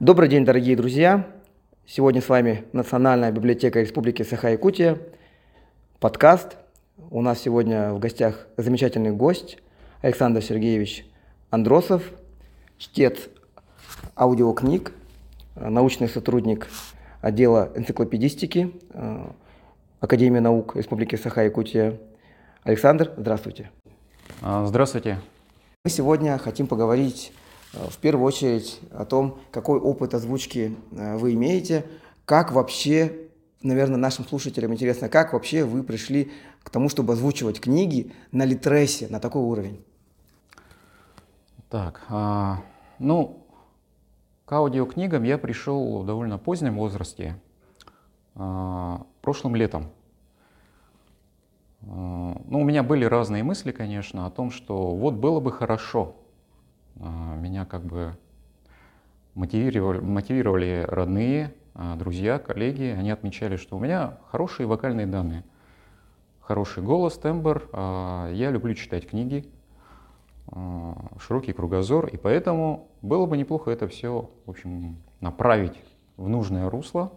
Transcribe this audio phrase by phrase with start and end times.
[0.00, 1.26] Добрый день, дорогие друзья!
[1.84, 4.96] Сегодня с вами Национальная библиотека Республики Саха-Якутия,
[5.98, 6.56] подкаст.
[7.10, 9.58] У нас сегодня в гостях замечательный гость
[10.00, 11.04] Александр Сергеевич
[11.50, 12.12] Андросов,
[12.78, 13.28] чтец
[14.16, 14.92] аудиокниг,
[15.56, 16.68] научный сотрудник
[17.20, 19.26] отдела энциклопедистики э,
[19.98, 21.98] Академии наук Республики Саха-Якутия.
[22.62, 23.72] Александр, здравствуйте.
[24.42, 25.18] А, здравствуйте.
[25.84, 27.32] Мы сегодня хотим поговорить
[27.72, 31.84] в первую очередь о том, какой опыт озвучки э, вы имеете,
[32.24, 33.28] как вообще,
[33.62, 39.08] наверное, нашим слушателям интересно, как вообще вы пришли к тому, чтобы озвучивать книги на Литресе,
[39.08, 39.84] на такой уровень?
[41.68, 42.62] Так, а,
[42.98, 43.46] ну,
[44.46, 47.36] к аудиокнигам я пришел в довольно позднем возрасте,
[48.34, 49.90] а, прошлым летом.
[51.82, 56.16] А, ну, у меня были разные мысли, конечно, о том, что вот было бы хорошо–
[56.96, 58.16] меня как бы
[59.34, 62.94] мотивировали, мотивировали родные, а, друзья, коллеги.
[62.98, 65.44] Они отмечали, что у меня хорошие вокальные данные.
[66.40, 67.68] Хороший голос, тембр.
[67.72, 69.48] А, я люблю читать книги,
[71.20, 72.06] широкий кругозор.
[72.06, 75.78] И поэтому было бы неплохо это все, в общем, направить
[76.16, 77.12] в нужное русло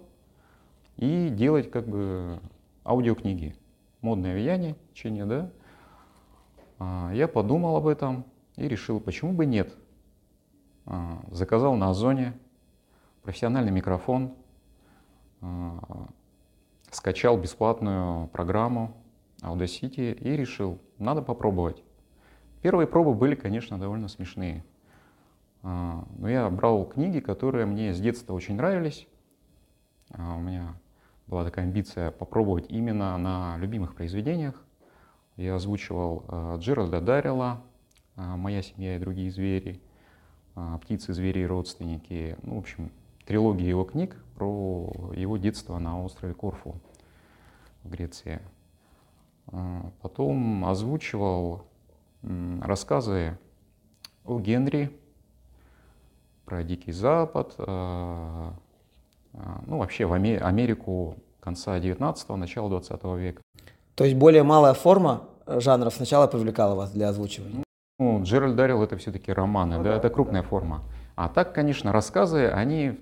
[0.98, 2.40] и делать как бы
[2.86, 3.56] аудиокниги.
[4.02, 7.12] Модное влияние, течение, да.
[7.14, 9.76] Я подумал об этом, и решил, почему бы нет.
[10.86, 12.34] А, заказал на Озоне
[13.24, 14.34] профессиональный микрофон,
[15.42, 16.08] а,
[16.90, 18.98] скачал бесплатную программу
[19.42, 21.84] Audacity и решил, надо попробовать.
[22.62, 24.64] Первые пробы были, конечно, довольно смешные.
[25.64, 29.08] А, но я брал книги, которые мне с детства очень нравились.
[30.14, 30.76] У меня
[31.28, 34.62] была такая амбиция попробовать именно на любимых произведениях.
[35.38, 37.71] Я озвучивал Джеральда Даррелла, а,
[38.36, 39.82] «Моя семья и другие звери»,
[40.56, 42.38] а, «Птицы, звери и родственники».
[42.44, 42.92] Ну, в общем,
[43.26, 46.76] трилогия его книг про его детство на острове Корфу
[47.84, 48.42] в Греции.
[49.48, 51.66] А, потом озвучивал
[52.22, 53.38] рассказы
[54.26, 54.92] о Генри,
[56.46, 58.54] про Дикий Запад, ну,
[59.78, 63.42] вообще в Америку конца 19-го, начала 20 века.
[63.96, 67.64] То есть более малая форма жанров сначала привлекала вас для озвучивания?
[68.02, 70.82] Ну, Джеральд Даррелл это все-таки романы, ну, да, да, это крупная форма.
[71.16, 73.00] А так, конечно, рассказы, они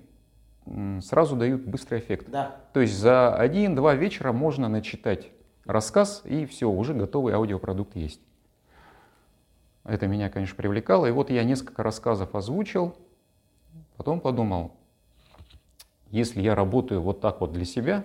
[1.00, 2.26] сразу дают быстрый эффект.
[2.28, 2.54] Да.
[2.74, 5.30] То есть за один-два вечера можно начитать
[5.64, 8.20] рассказ, и все, уже готовый аудиопродукт есть.
[9.84, 11.06] Это меня, конечно, привлекало.
[11.06, 12.94] И вот я несколько рассказов озвучил,
[13.96, 14.72] потом подумал,
[16.10, 18.04] если я работаю вот так вот для себя,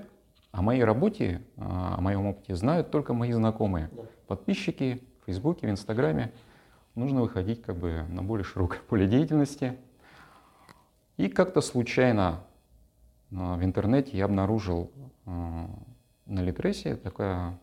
[0.53, 3.89] о моей работе, о моем опыте знают только мои знакомые,
[4.27, 6.31] подписчики в Фейсбуке, в Инстаграме
[6.95, 9.77] нужно выходить как бы на более широкое поле деятельности.
[11.17, 12.43] И как-то случайно
[13.31, 14.91] а, в интернете я обнаружил
[15.25, 15.69] а,
[16.25, 17.57] на Литресе такая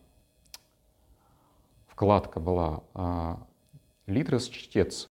[1.87, 3.45] вкладка была а,
[4.07, 5.07] Литрес чтец.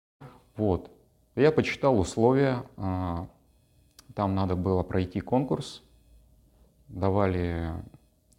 [0.56, 0.91] Вот.
[1.34, 5.83] Я почитал условия, там надо было пройти конкурс,
[6.88, 7.75] давали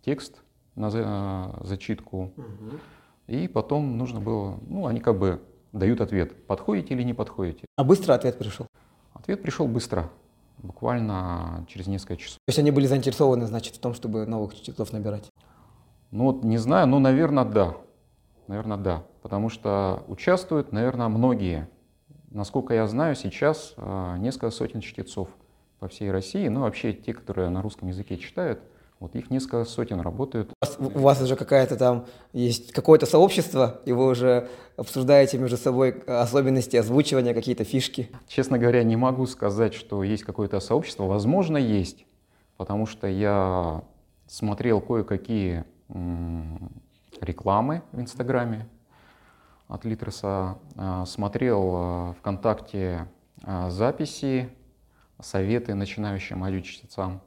[0.01, 0.41] текст
[0.73, 2.79] на зачитку, угу.
[3.27, 5.39] и потом нужно было, ну, они как бы
[5.73, 7.65] дают ответ, подходите или не подходите.
[7.75, 8.67] А быстро ответ пришел?
[9.13, 10.09] Ответ пришел быстро,
[10.57, 12.37] буквально через несколько часов.
[12.45, 15.29] То есть они были заинтересованы, значит, в том, чтобы новых чтецов набирать?
[16.11, 17.75] Ну вот не знаю, но, наверное, да.
[18.47, 19.03] Наверное, да.
[19.21, 21.69] Потому что участвуют, наверное, многие.
[22.31, 25.29] Насколько я знаю, сейчас а, несколько сотен чтецов
[25.79, 26.47] по всей России.
[26.47, 28.61] Ну, вообще, те, которые на русском языке читают–
[28.99, 30.51] вот их несколько сотен работают.
[30.79, 36.77] У вас уже какая-то там есть какое-то сообщество, и вы уже обсуждаете между собой особенности
[36.77, 38.09] озвучивания, какие-то фишки?
[38.27, 41.03] Честно говоря, не могу сказать, что есть какое-то сообщество.
[41.03, 42.05] Возможно, есть,
[42.57, 43.83] потому что я
[44.25, 45.63] смотрел кое-какие
[47.21, 48.67] рекламы в Инстаграме
[49.67, 53.07] от Литреса, а, смотрел а, ВКонтакте
[53.69, 54.49] записи,
[55.21, 57.21] советы начинающим аудиочтецам.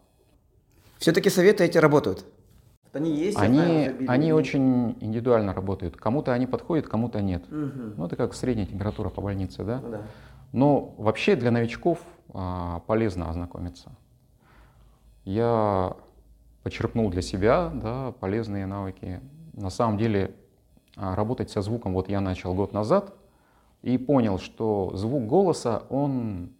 [1.00, 2.26] Все-таки советы эти работают?
[2.93, 3.38] Они есть?
[3.38, 5.97] Они, они очень индивидуально работают.
[5.97, 7.43] Кому-то они подходят, кому-то нет.
[7.50, 7.94] Угу.
[7.97, 9.79] Ну, это как средняя температура по больнице, да?
[9.79, 10.02] Да.
[10.52, 12.00] Но вообще для новичков
[12.35, 13.93] а, полезно ознакомиться.
[15.25, 15.97] Я
[16.64, 19.20] почерпнул для себя да, полезные навыки.
[19.55, 20.35] На самом деле
[20.96, 23.14] а, работать со звуком вот я начал год назад
[23.81, 26.50] и понял, что звук голоса, он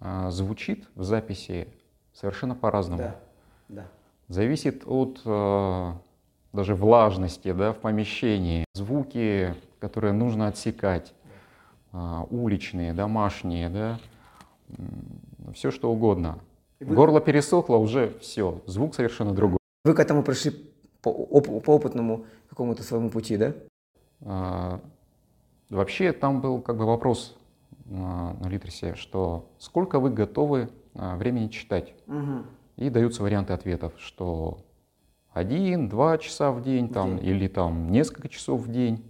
[0.00, 1.68] а, звучит в записи
[2.12, 3.02] совершенно по-разному.
[3.02, 3.27] Да.
[3.68, 3.86] Да.
[4.28, 5.92] Зависит от э,
[6.52, 11.14] даже влажности да, в помещении, звуки, которые нужно отсекать,
[11.92, 13.98] э, уличные, домашние, да,
[15.54, 16.38] все что угодно.
[16.80, 16.94] Вы...
[16.94, 19.58] Горло пересохло, уже все, звук совершенно другой.
[19.84, 20.52] Вы к этому пришли
[21.02, 23.54] по, оп- по опытному какому-то своему пути, да?
[24.22, 24.80] А,
[25.70, 27.36] вообще там был как бы вопрос
[27.86, 31.94] на, на Литресе, что сколько вы готовы а, времени читать?
[32.06, 32.44] Угу.
[32.78, 34.58] И даются варианты ответов, что
[35.32, 37.26] один, два часа в день, там, день.
[37.26, 39.04] или там несколько часов в день.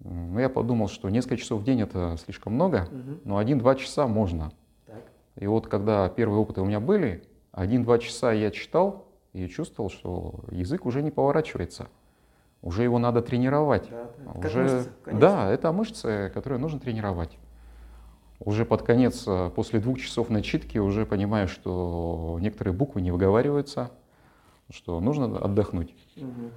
[0.00, 3.20] Ну, я подумал, что несколько часов в день это слишком много, угу.
[3.24, 4.52] но один-два часа можно.
[4.86, 5.04] Так.
[5.36, 7.22] И вот когда первые опыты у меня были,
[7.52, 11.86] один-два часа я читал и чувствовал, что язык уже не поворачивается.
[12.60, 13.88] Уже его надо тренировать.
[13.88, 14.48] Да, да.
[14.48, 14.62] Уже...
[14.62, 17.38] мышцы, да, это мышцы, которые нужно тренировать.
[18.44, 23.90] Уже под конец, э, после двух часов начитки, уже понимаю, что некоторые буквы не выговариваются,
[24.70, 25.94] что нужно отдохнуть.
[26.16, 26.50] Угу.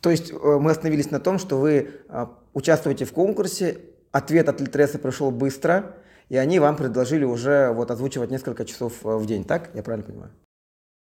[0.00, 3.78] То есть э, мы остановились на том, что вы а, участвуете в конкурсе,
[4.12, 5.96] ответ от Литреса пришел быстро,
[6.28, 9.70] и они вам предложили уже вот озвучивать несколько часов э, в день, так?
[9.74, 10.30] Я правильно понимаю?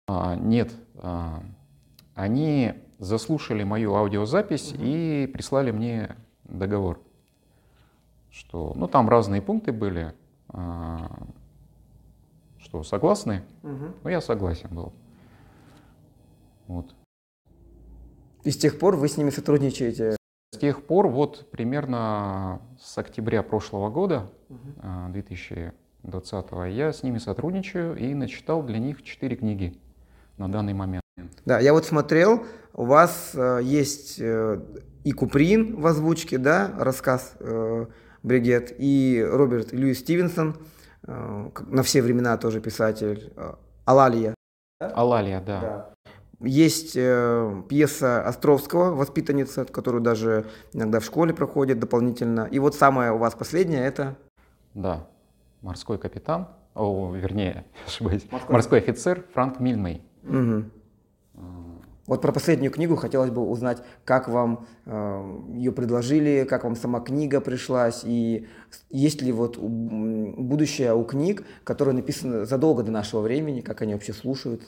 [0.06, 0.70] А, нет.
[0.96, 1.42] А,
[2.14, 4.82] они заслушали мою аудиозапись угу.
[4.84, 7.00] и прислали мне договор,
[8.34, 10.12] что, ну, там разные пункты были,
[10.48, 11.08] а,
[12.58, 13.92] что согласны, угу.
[14.02, 14.92] ну, я согласен был.
[16.66, 16.94] Вот.
[18.42, 20.16] И с тех пор вы с ними сотрудничаете?
[20.52, 25.12] С тех пор, вот примерно с октября прошлого года, угу.
[25.12, 29.78] 2020, я с ними сотрудничаю и начитал для них четыре книги
[30.38, 31.04] на данный момент.
[31.44, 34.60] Да, я вот смотрел, у вас э, есть э,
[35.04, 37.86] и Куприн в озвучке, да, рассказ э,
[38.24, 40.56] Бригет, и Роберт Льюис Стивенсон,
[41.06, 43.52] э, на все времена тоже писатель, э,
[43.84, 44.34] Алалия.
[44.80, 45.60] Алалия, да.
[45.60, 45.90] да.
[46.40, 52.48] Есть э, пьеса Островского «Воспитанница», которую даже иногда в школе проходит дополнительно.
[52.50, 54.16] И вот самая у вас последняя это?
[54.72, 55.06] Да,
[55.60, 60.02] «Морской капитан», о, вернее, ошибаюсь, «Морской, морской офицер» Франк Мильмей.
[60.22, 60.64] Угу.
[62.06, 67.00] Вот про последнюю книгу хотелось бы узнать, как вам э, ее предложили, как вам сама
[67.00, 68.46] книга пришлась, и
[68.90, 74.12] есть ли вот будущее у книг, которые написаны задолго до нашего времени, как они вообще
[74.12, 74.62] слушают?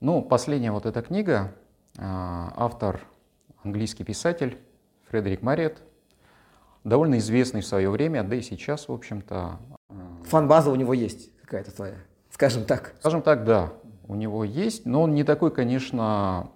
[0.00, 1.54] Ну, последняя вот эта книга,
[1.96, 3.00] э, автор
[3.62, 4.58] английский писатель
[5.10, 5.80] Фредерик Марриет,
[6.82, 9.60] довольно известный в свое время, да и сейчас, в общем-то.
[9.90, 9.94] Э,
[10.24, 11.98] Фан-база у него есть какая-то твоя,
[12.30, 12.94] скажем так.
[12.98, 13.72] Скажем так, да
[14.12, 16.50] у него есть, но он не такой, конечно,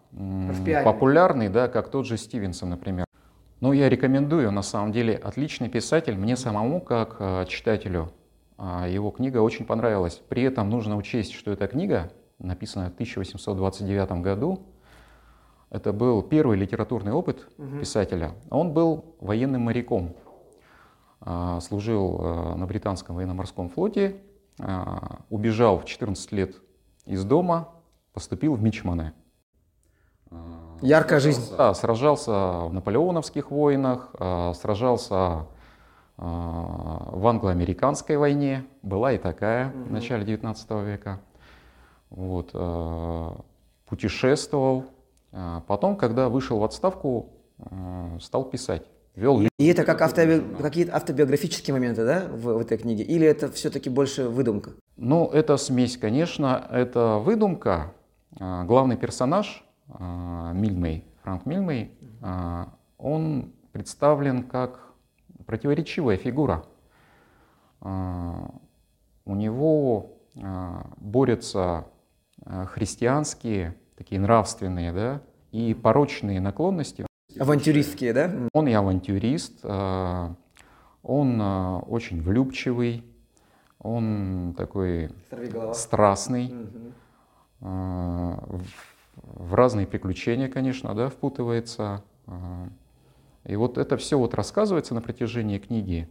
[0.85, 3.06] популярный, да, как тот же Стивенсон, например.
[3.61, 8.12] Но я рекомендую, на самом деле, отличный писатель, мне самому, как э, читателю,
[8.58, 10.20] э, его книга очень понравилась.
[10.29, 14.67] При этом нужно учесть, что эта книга, написана в 1829 году,
[15.70, 17.79] это был первый литературный опыт угу.
[17.79, 18.32] писателя.
[18.50, 20.14] Он был военным моряком,
[21.25, 24.17] э, служил э, на британском военно-морском флоте,
[24.61, 24.85] э,
[25.31, 26.56] убежал в 14 лет
[27.06, 27.69] из дома,
[28.12, 29.12] поступил в Мичманы.
[30.82, 31.55] Яркая жизнь.
[31.56, 32.32] Да, сражался
[32.67, 35.47] в наполеоновских войнах, а, сражался
[36.19, 39.85] а, в англо-американской войне, была и такая угу.
[39.85, 41.20] в начале 19 века.
[42.11, 42.53] Вот,
[43.88, 44.85] путешествовал.
[45.67, 47.31] Потом, когда вышел в отставку,
[48.20, 48.87] стал писать.
[49.16, 50.42] Вел и это как автоби...
[50.60, 53.02] какие-то автобиографические моменты, да, в, в этой книге?
[53.02, 54.72] Или это все-таки больше выдумка?
[54.98, 57.94] Ну, это смесь, конечно, это выдумка.
[58.38, 64.93] А, главный персонаж а, Мильмей, Франк Мильмей, а, он представлен как
[65.46, 66.64] противоречивая фигура.
[67.81, 70.19] У него
[70.96, 71.86] борются
[72.44, 77.06] христианские, такие нравственные, да, и порочные наклонности.
[77.38, 78.31] Авантюристские, да?
[78.52, 83.05] Он и авантюрист, он очень влюбчивый,
[83.78, 85.10] он такой
[85.74, 86.55] страстный,
[87.60, 88.60] угу.
[89.22, 92.02] в разные приключения, конечно, да, впутывается.
[93.44, 96.08] И вот это все вот рассказывается на протяжении книги.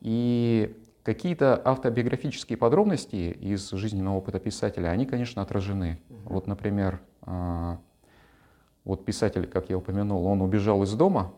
[0.00, 5.98] И какие-то автобиографические подробности из жизненного опыта писателя, они, конечно, отражены.
[6.08, 6.34] Угу.
[6.34, 7.00] Вот, например,
[8.86, 11.32] вот писатель, как я упомянул, он убежал из дома,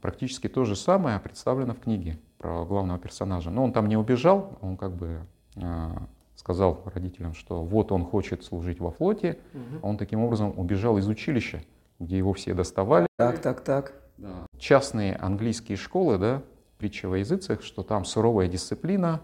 [0.00, 3.50] практически то же самое представлено в книге про главного персонажа.
[3.50, 5.20] Но он там не убежал, он как бы
[5.54, 5.90] э,
[6.34, 9.38] сказал родителям, что вот он хочет служить во флоте.
[9.54, 9.86] Угу.
[9.86, 11.62] Он таким образом убежал из училища,
[12.00, 13.06] где его все доставали.
[13.16, 13.94] Так, так, так.
[14.18, 14.46] Да.
[14.58, 16.42] Частные английские школы, да,
[16.78, 19.20] притча во языцах, что там суровая дисциплина,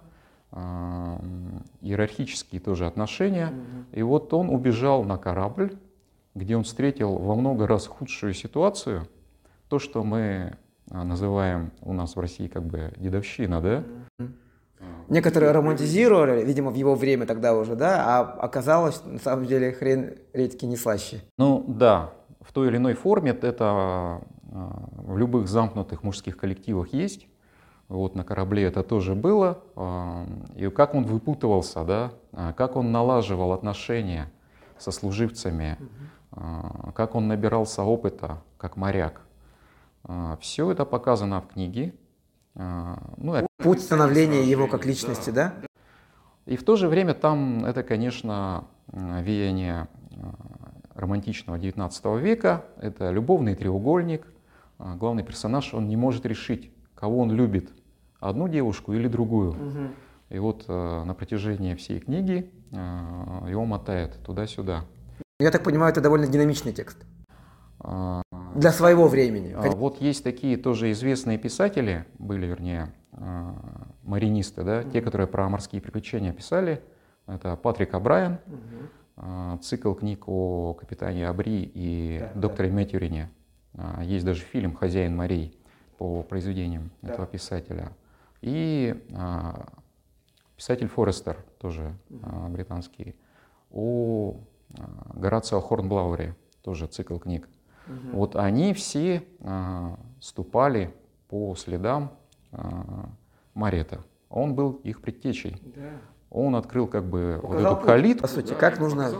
[0.53, 1.17] э,
[1.81, 3.49] иерархические тоже отношения.
[3.49, 3.99] Угу.
[3.99, 5.77] И вот он убежал на корабль,
[6.35, 9.09] где он встретил во много раз худшую ситуацию.
[9.69, 10.57] То, что мы
[10.91, 13.85] а, называем у нас в России как бы дедовщина, да?
[15.09, 20.15] Некоторые романтизировали, видимо, в его время тогда уже, да, а оказалось, на самом деле, хрен
[20.33, 21.23] редьки не слаще.
[21.39, 27.27] Ну да, в той или иной форме это в любых замкнутых мужских коллективах есть.
[27.89, 29.63] Вот на корабле это тоже было.
[30.55, 32.13] И как он выпутывался, да,
[32.53, 34.31] как он налаживал отношения
[34.79, 35.79] со служивцами,
[36.95, 39.23] как он набирался опыта как моряк.
[40.41, 41.95] Все это показано в книге.
[42.55, 45.55] Ну, Путь становления его как личности, да?
[46.47, 49.89] И в то же время там это, конечно, веяние
[50.95, 52.65] романтичного XIX века.
[52.79, 54.27] Это любовный треугольник.
[54.79, 57.71] Главный персонаж, он не может решить, кого он любит,
[58.21, 59.51] одну девушку или другую.
[59.51, 59.89] Угу.
[60.31, 64.85] И вот на протяжении всей книги его мотает туда-сюда.
[65.41, 66.99] Я так понимаю, это довольно динамичный текст.
[67.79, 68.23] А,
[68.57, 69.55] Для своего времени.
[69.57, 73.53] А, вот есть такие тоже известные писатели, были, вернее, э,
[74.03, 76.83] маринисты, да, те, которые про морские приключения писали.
[77.29, 82.77] Это Патрик Абрайан, mm цикл книг о капитане Абри и да, докторе да.
[82.77, 83.31] Мэтьюрине.
[84.03, 85.59] Есть даже фильм «Хозяин морей»
[85.99, 87.15] по произведениям да.
[87.15, 87.91] этого писателя.
[88.43, 89.67] И а,
[90.57, 93.17] писатель Форестер, тоже а, британский,
[93.73, 94.58] о а,
[95.15, 97.49] Горацио Хорнблауэре, тоже цикл книг.
[97.87, 98.17] Угу.
[98.17, 100.95] Вот они все а, ступали
[101.29, 102.13] по следам
[102.53, 103.09] а,
[103.55, 104.01] Марета.
[104.29, 105.61] Он был их предтечей.
[105.75, 105.91] Да.
[106.31, 108.23] Он открыл как бы вот эту калитку.
[108.23, 109.11] По сути, да, как нужно...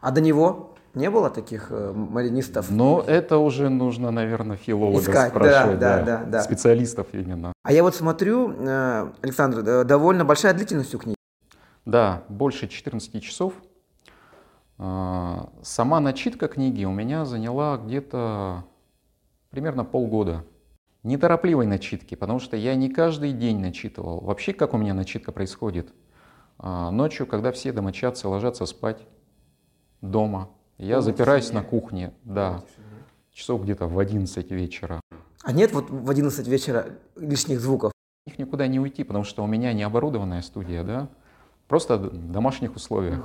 [0.00, 0.74] А до него?
[0.94, 2.70] Не было таких э, маринистов?
[2.70, 7.52] Но это уже нужно, наверное, филологов Искать, спрашивать, да, да, да, да, специалистов именно.
[7.64, 11.16] А я вот смотрю, э, Александр, довольно большая длительность у книги.
[11.84, 13.54] Да, больше 14 часов.
[14.78, 18.64] А, сама начитка книги у меня заняла где-то
[19.50, 20.44] примерно полгода.
[21.02, 24.20] Неторопливой начитки, потому что я не каждый день начитывал.
[24.20, 25.92] Вообще, как у меня начитка происходит?
[26.58, 29.06] А, ночью, когда все домочадцы ложатся спать
[30.00, 32.64] дома, я запираюсь на кухне, да,
[33.32, 35.00] часов где-то в 11 вечера.
[35.42, 37.92] А нет вот в 11 вечера лишних звуков?
[38.26, 41.08] Их никуда не уйти, потому что у меня не оборудованная студия, да,
[41.68, 43.24] просто в домашних условиях.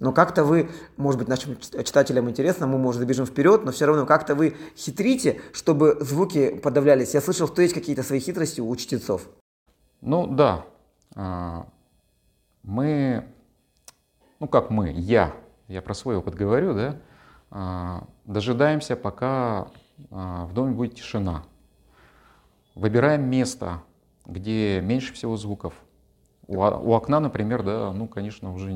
[0.00, 4.06] Но как-то вы, может быть, нашим читателям интересно, мы, может, забежим вперед, но все равно
[4.06, 7.14] как-то вы хитрите, чтобы звуки подавлялись.
[7.14, 9.28] Я слышал, что есть какие-то свои хитрости у чтецов.
[10.00, 10.64] Ну да,
[11.14, 11.66] а,
[12.62, 13.26] мы,
[14.38, 15.34] ну как мы, я
[15.68, 16.96] я про свой опыт говорю, да,
[17.50, 19.68] а, дожидаемся, пока
[20.10, 21.44] а, в доме будет тишина.
[22.74, 23.82] Выбираем место,
[24.24, 25.74] где меньше всего звуков.
[26.48, 28.72] У, у окна, например, да, ну, конечно, уже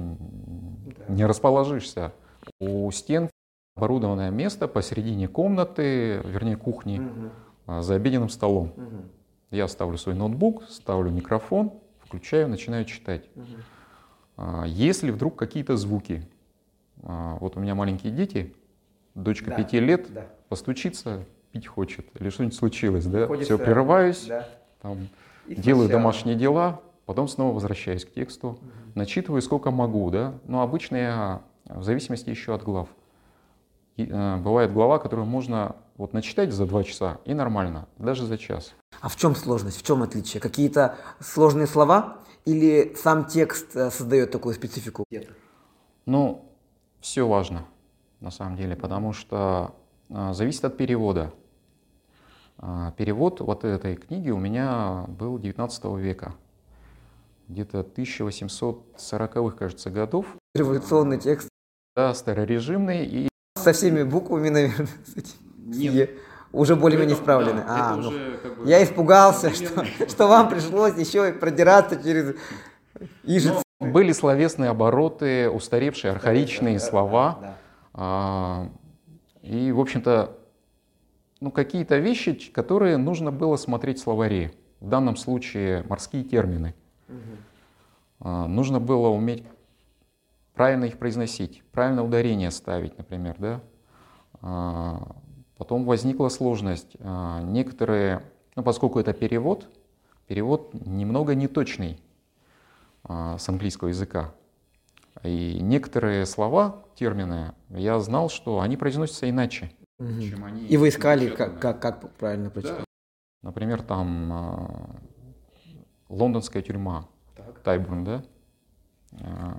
[1.08, 2.12] не расположишься.
[2.60, 3.30] У стен
[3.74, 7.82] оборудованное место посередине комнаты, вернее кухни, угу.
[7.82, 8.74] за обеденным столом.
[8.76, 8.96] Угу.
[9.52, 11.72] Я ставлю свой ноутбук, ставлю микрофон,
[12.04, 13.24] включаю, начинаю читать.
[13.34, 14.64] Угу.
[14.66, 16.28] Если вдруг какие-то звуки,
[17.02, 18.54] а, вот у меня маленькие дети,
[19.14, 20.26] дочка да, пяти лет, да.
[20.48, 24.48] постучится, пить хочет, или что-нибудь случилось, да, все, прерываюсь, да.
[24.80, 25.08] там,
[25.46, 26.80] делаю домашние дела,
[27.12, 28.60] потом снова возвращаюсь к тексту, угу.
[28.94, 32.88] начитываю сколько могу, да, но обычно я в зависимости еще от глав.
[33.98, 38.38] И, э, бывает глава, которую можно вот начитать за два часа и нормально, даже за
[38.38, 38.72] час.
[39.02, 40.40] А в чем сложность, в чем отличие?
[40.40, 42.16] Какие-то сложные слова
[42.46, 45.04] или сам текст э, создает такую специфику?
[46.06, 46.46] Ну,
[47.00, 47.66] все важно,
[48.20, 49.74] на самом деле, потому что
[50.08, 51.30] а, зависит от перевода.
[52.56, 56.34] А, перевод вот этой книги у меня был 19 века,
[57.52, 60.26] где-то 1840-х, кажется, годов.
[60.54, 61.48] Революционный текст.
[61.94, 63.04] Да, старорежимный.
[63.04, 63.28] И...
[63.56, 64.88] Со всеми буквами, наверное,
[65.58, 66.10] Нет.
[66.52, 67.62] уже более-менее исправлены.
[67.66, 72.34] А, ну, как бы, я испугался, что, что вам пришлось еще продираться через
[73.24, 73.62] ижиц.
[73.78, 77.56] Были словесные обороты, устаревшие, архаичные слова.
[77.92, 78.70] А,
[79.42, 80.38] и, в общем-то,
[81.40, 84.52] ну, какие-то вещи, которые нужно было смотреть в словаре.
[84.80, 86.74] В данном случае морские термины.
[88.20, 89.44] А, нужно было уметь
[90.54, 93.60] правильно их произносить, правильно ударение ставить, например, да.
[94.40, 95.16] А,
[95.56, 96.96] потом возникла сложность.
[96.98, 98.22] Некоторые,
[98.56, 99.68] ну, поскольку это перевод,
[100.26, 102.00] перевод немного неточный.
[103.04, 104.32] А, с английского языка.
[105.24, 110.20] И некоторые слова, термины, я знал, что они произносятся иначе, угу.
[110.20, 110.66] чем они.
[110.66, 112.78] И вы искали, как, как, как правильно прочитать?
[112.78, 112.84] Да.
[113.42, 115.00] Например, там
[116.12, 117.58] лондонская тюрьма, так.
[117.60, 118.22] Тайбурн, да?
[119.12, 119.54] Э,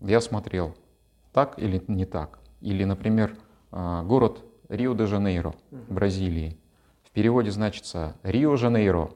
[0.00, 0.74] я смотрел,
[1.32, 2.38] так или не так.
[2.60, 3.36] Или, например,
[3.72, 5.54] э, город Рио-де-Жанейро.
[5.88, 6.58] Бразилии.
[7.04, 9.10] В переводе значится Рио-Жанейро,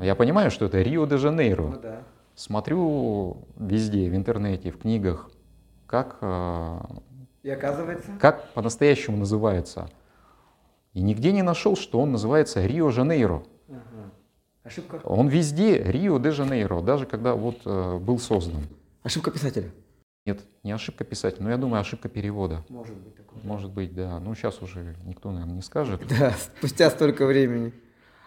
[0.00, 1.66] Я понимаю, что это Рио-де-Жанейро.
[1.68, 2.02] Ну да.
[2.34, 5.30] Смотрю везде, в интернете, в книгах,
[5.86, 6.80] как, э,
[7.42, 8.12] И оказывается...
[8.20, 9.88] как по-настоящему называется.
[10.94, 13.44] И нигде не нашел, что он называется Рио-Жанейро.
[13.68, 13.78] Ага.
[14.68, 15.00] Ошибка?
[15.04, 18.66] Он везде Рио-де-Жанейро, даже когда вот э, был создан.
[19.02, 19.70] Ошибка писателя?
[20.26, 22.62] Нет, не ошибка писателя, но я думаю, ошибка перевода.
[22.68, 23.40] Может быть такое.
[23.42, 24.20] Может быть, да.
[24.20, 26.02] Ну, сейчас уже никто, наверное, не скажет.
[26.06, 27.72] Да, спустя столько времени.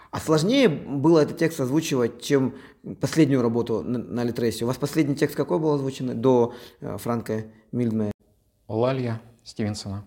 [0.09, 2.55] А сложнее было этот текст озвучивать, чем
[2.99, 4.65] последнюю работу на, на Литресе.
[4.65, 8.11] У вас последний текст какой был озвучен до э, Франка Мильдмея?
[8.67, 10.03] Лалья Стивенсона.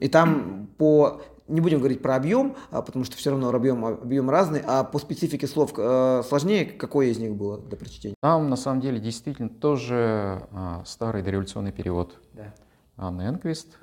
[0.00, 1.22] И там по...
[1.52, 4.98] Не будем говорить про объем, а, потому что все равно объем, объем разный, а по
[4.98, 8.14] специфике слов э, сложнее, какое из них было для прочтения?
[8.22, 12.54] Там, на самом деле, действительно тоже а, старый дореволюционный перевод Да.
[12.96, 13.78] Анны Энквист.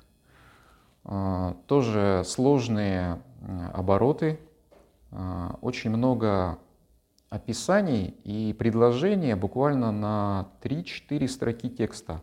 [1.04, 3.22] А, тоже сложные
[3.72, 4.40] обороты,
[5.12, 6.58] а, очень много
[7.28, 12.20] описаний и предложения буквально на 3-4 строки текста.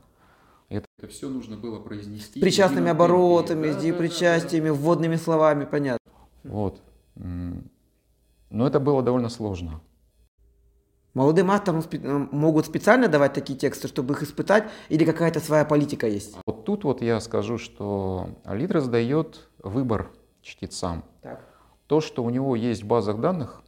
[0.99, 2.39] Это, все нужно было произнести.
[2.39, 6.11] С причастными оборотами, с причастиями, вводными словами, понятно.
[6.43, 6.81] Вот.
[7.15, 9.81] Но это было довольно сложно.
[11.13, 16.07] Молодым авторам спе- могут специально давать такие тексты, чтобы их испытать, или какая-то своя политика
[16.07, 16.35] есть?
[16.47, 20.11] Вот тут вот я скажу, что Литрес дает выбор
[20.41, 21.03] чтецам.
[21.21, 21.43] Так.
[21.85, 23.61] То, что у него есть в базах данных,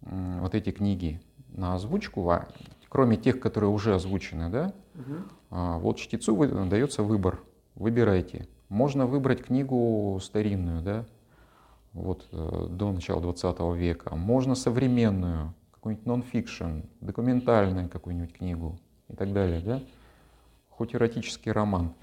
[0.00, 1.20] вот эти книги
[1.52, 2.48] на озвучку, а,
[2.88, 5.00] кроме тех, которые уже озвучены, да, а,
[5.50, 7.40] вот чтецу дается выбор.
[7.74, 8.48] Выбирайте.
[8.68, 11.06] Можно выбрать книгу старинную, да,
[11.92, 14.14] вот э, до начала 20 века.
[14.14, 18.78] Можно современную, какую-нибудь нон-фикшн, документальную какую-нибудь книгу
[19.08, 19.82] и так далее, да.
[20.68, 21.94] Хоть эротический роман.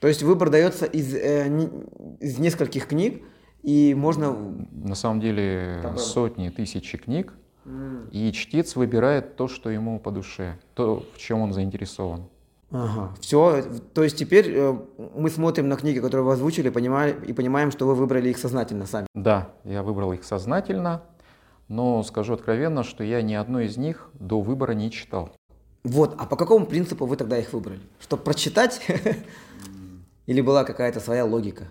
[0.00, 1.68] То есть выбор дается из, э, не-
[2.20, 3.22] из нескольких книг,
[3.62, 4.32] и можно...
[4.72, 7.34] На самом деле Там сотни, тысячи книг,
[8.12, 12.28] и чтец выбирает то, что ему по душе, то, в чем он заинтересован.
[12.70, 13.62] Ага, все.
[13.94, 14.78] То есть теперь э,
[15.14, 18.84] мы смотрим на книги, которые вы озвучили, понимаем, и понимаем, что вы выбрали их сознательно
[18.86, 19.06] сами.
[19.14, 21.02] Да, я выбрал их сознательно,
[21.68, 25.30] но скажу откровенно, что я ни одной из них до выбора не читал.
[25.84, 27.80] Вот, а по какому принципу вы тогда их выбрали?
[28.00, 28.82] Чтобы прочитать?
[30.26, 31.68] Или была какая-то своя логика?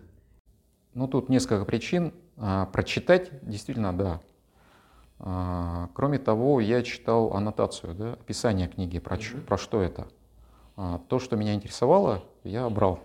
[0.95, 2.11] Ну, тут несколько причин.
[2.37, 4.21] А, Прочитать действительно да.
[5.19, 10.07] А, Кроме того, я читал аннотацию, да, описание книги, про, ч- про что это.
[10.77, 12.99] А, То, что меня интересовало, я брал.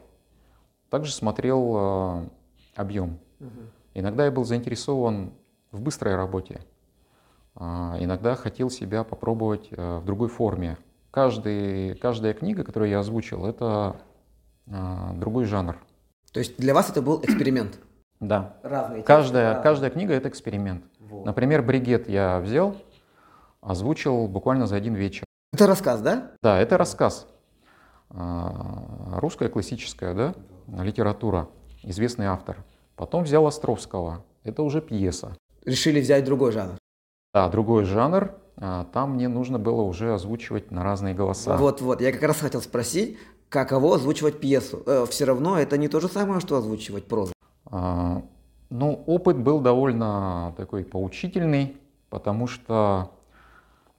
[0.90, 2.28] Также смотрел а,
[2.76, 3.18] объем.
[3.94, 5.32] Иногда я был заинтересован
[5.70, 6.61] в быстрой работе.
[7.56, 10.78] А, Иногда хотел себя попробовать э, в другой форме.
[11.11, 13.96] Каждый, каждая книга, которую я озвучил, это
[14.64, 15.76] другой жанр.
[16.32, 17.78] То есть для вас это был эксперимент?
[18.20, 18.56] Да.
[18.62, 19.02] Разные.
[19.02, 20.85] Каждая, каждая книга это эксперимент.
[21.00, 21.26] Вот.
[21.26, 22.76] Например, бригет я взял,
[23.61, 25.26] озвучил буквально за один вечер.
[25.52, 26.30] Это рассказ, да?
[26.40, 27.26] Да, это рассказ.
[28.14, 30.35] А, Русская классическая да,
[30.83, 31.48] литература,
[31.83, 32.64] известный автор.
[32.96, 35.37] Потом взял Островского, это уже пьеса.
[35.64, 36.77] Решили взять другой жанр.
[37.33, 41.57] Да, другой жанр, а, там мне нужно было уже озвучивать на разные голоса.
[41.57, 44.83] Вот-вот, я как раз хотел спросить, каково озвучивать пьесу.
[45.09, 47.33] все равно это не то же самое, что озвучивать прозу.
[47.66, 48.22] А,
[48.68, 51.77] Ну, опыт был довольно такой поучительный,
[52.11, 53.11] потому что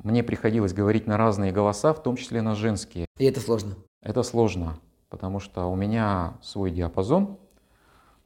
[0.04, 3.06] мне приходилось говорить на разные голоса, в том числе на женские.
[3.18, 3.76] И это сложно.
[4.04, 7.38] Это сложно, потому что у меня свой диапазон.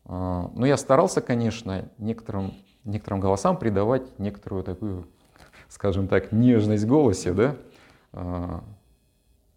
[0.06, 5.08] А, Но я старался, конечно, некоторым, некоторым голосам придавать некоторую такую,
[5.70, 7.56] скажем так, нежность в голосе, да.
[8.12, 8.64] А,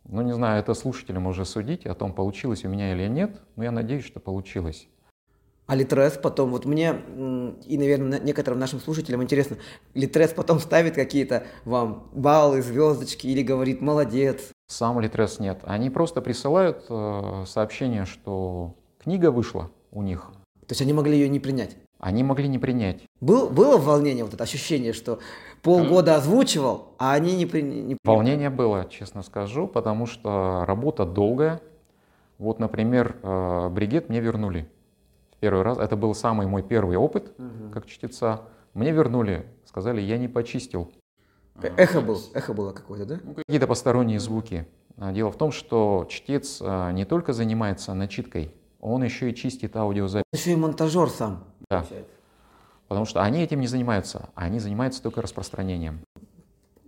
[0.05, 3.65] Ну, не знаю, это слушателям уже судить о том, получилось у меня или нет, но
[3.65, 4.89] я надеюсь, что получилось.
[5.67, 6.97] А Литрес потом, вот мне
[7.65, 9.57] и, наверное, некоторым нашим слушателям интересно,
[9.95, 14.51] Литрес потом ставит какие-то вам баллы, звездочки или говорит «молодец».
[14.71, 15.63] Сам Литрес нет.
[15.65, 20.31] Они просто присылают э, сообщение, что книга вышла у них.
[20.61, 21.77] То есть они могли ее не принять.
[21.99, 23.03] Они могли не принять.
[23.21, 25.19] Был, было волнение, вот это ощущение, что
[25.63, 27.97] полгода озвучивал, а они не приняли.
[28.05, 31.61] Волнение было, честно скажу, потому что работа долгая.
[32.39, 34.71] Вот, например, э, бригет мне вернули.
[35.41, 37.33] Первый раз, это был самый мой первый опыт
[37.73, 38.43] как чтеца.
[38.75, 40.93] Мне вернули, сказали, я не почистил.
[41.69, 43.21] Эхо был, эхо было какое-то, да?
[43.23, 44.67] Ну, Какие-то посторонние звуки.
[44.97, 49.77] А Дело в том, что чтец а, не только занимается начиткой, он еще и чистит
[49.77, 50.25] аудиозапись.
[50.33, 51.45] Еще и монтажер сам.
[51.71, 51.79] Да.
[51.81, 52.11] получается.
[52.89, 56.01] Потому что они этим не занимаются, а они занимаются только распространением.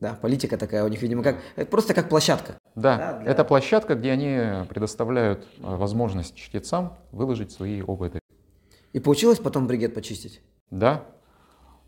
[0.00, 2.54] Да, политика такая у них, видимо, как это просто как площадка.
[2.74, 8.18] Да, Да, для- это площадка, где они предоставляют а, возможность чтецам выложить свои опыты.
[8.92, 10.42] И получилось потом бригет почистить.
[10.70, 11.04] Да,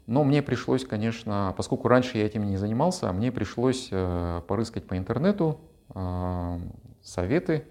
[0.06, 4.98] Но мне пришлось, конечно, поскольку раньше я этим не занимался, мне пришлось э, порыскать по
[4.98, 5.60] интернету
[5.94, 6.58] э,
[7.02, 7.66] советы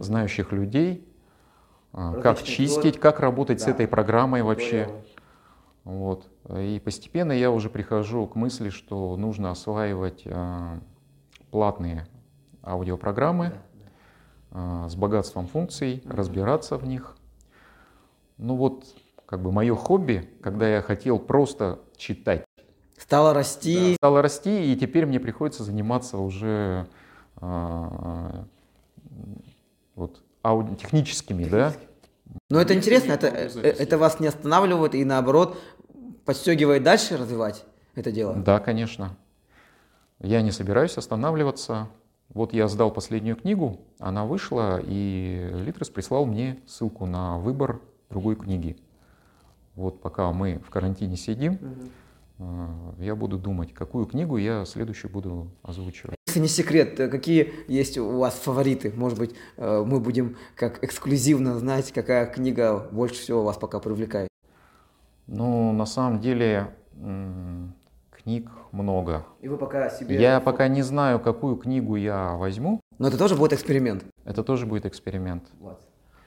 [0.00, 1.06] знающих людей,
[1.92, 3.64] э, как чистить, как работать да.
[3.64, 4.90] с этой программой вообще.
[5.84, 6.26] Вот.
[6.50, 10.26] И постепенно я уже прихожу к мысли, что нужно осваивать
[11.50, 12.06] платные
[12.62, 13.52] аудиопрограммы
[14.50, 14.88] да, да.
[14.88, 17.16] с богатством функций, разбираться в них.
[18.36, 18.84] Ну вот
[19.28, 22.44] как бы мое хобби, когда я хотел просто читать.
[22.96, 23.90] Стало расти.
[23.90, 26.86] Да, стало расти, и теперь мне приходится заниматься уже
[27.36, 28.46] а,
[29.94, 31.74] вот, ауди- техническими, да.
[32.48, 35.58] Но это интересно, это, это вас не останавливает и наоборот
[36.24, 38.34] подстегивает дальше развивать это дело?
[38.34, 39.14] Да, конечно.
[40.20, 41.88] Я не собираюсь останавливаться.
[42.30, 48.36] Вот я сдал последнюю книгу, она вышла, и Литрес прислал мне ссылку на выбор другой
[48.36, 48.78] книги
[49.78, 51.58] вот пока мы в карантине сидим,
[52.38, 52.94] угу.
[52.98, 56.16] я буду думать, какую книгу я следующую буду озвучивать.
[56.26, 58.92] Если не секрет, э, какие есть у вас фавориты?
[58.94, 64.28] Может быть, э, мы будем как эксклюзивно знать, какая книга больше всего вас пока привлекает?
[65.26, 66.74] Ну, на самом деле,
[68.10, 69.26] книг много.
[69.40, 70.20] И вы пока себе...
[70.20, 72.80] Я пока не знаю, какую книгу я возьму.
[72.98, 74.04] Но это тоже будет эксперимент?
[74.24, 75.44] Это тоже будет эксперимент.
[75.60, 75.80] Вот.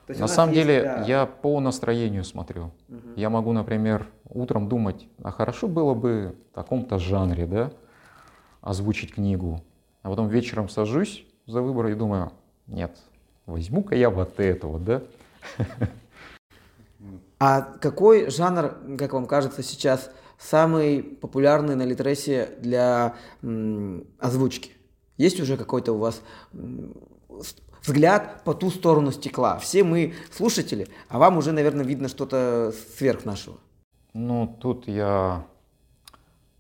[0.08, 1.04] На самом есть, деле да.
[1.06, 2.72] я по настроению смотрю.
[2.90, 3.00] Угу.
[3.16, 7.72] Я могу, например, утром думать, а хорошо было бы в таком-то жанре, да,
[8.62, 9.62] озвучить книгу.
[10.02, 12.32] А потом вечером сажусь за выбор и думаю,
[12.68, 12.98] нет,
[13.46, 15.02] возьму-ка я вот этого, да.
[17.40, 24.74] А какой жанр, как вам кажется, сейчас самый популярный на Литресе для м, озвучки?
[25.18, 26.22] Есть уже какой-то у вас
[27.82, 29.58] взгляд по ту сторону стекла.
[29.58, 33.58] Все мы слушатели, а вам уже, наверное, видно что-то сверх нашего.
[34.14, 35.46] Ну, тут я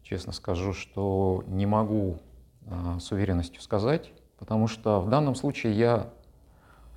[0.03, 2.19] честно скажу, что не могу
[2.67, 6.09] а, с уверенностью сказать, потому что в данном случае я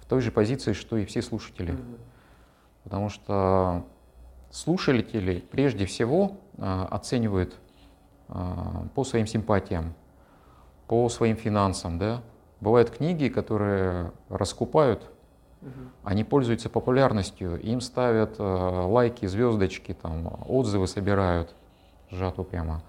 [0.00, 1.74] в той же позиции, что и все слушатели.
[1.74, 1.98] Mm-hmm.
[2.84, 3.87] Потому что
[4.50, 7.56] слушатели прежде всего а, оценивают
[8.28, 9.94] а, по своим симпатиям,
[10.87, 12.22] по своим финансам, да,
[12.64, 15.03] Бывают книги, которые раскупают,
[15.61, 15.70] угу.
[16.03, 21.55] они пользуются популярностью, им ставят э, лайки, звездочки, там, отзывы собирают,
[22.11, 22.83] сжату прямо.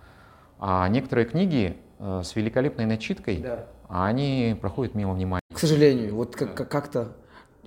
[0.59, 3.65] А некоторые книги э, с великолепной начиткой, да.
[3.89, 5.41] они проходят мимо внимания.
[5.53, 7.09] К сожалению, вот как- как-то.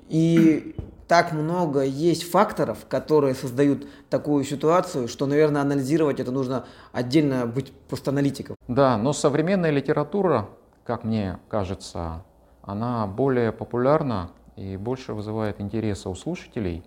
[0.09, 0.75] И
[1.09, 7.71] так много есть факторов, которые создают такую ситуацию, что, наверное, анализировать это нужно отдельно быть
[7.91, 8.57] просто аналитиком.
[8.67, 10.49] Да, но современная литература
[10.89, 12.25] как мне кажется,
[12.63, 16.83] она более популярна и больше вызывает интереса у слушателей.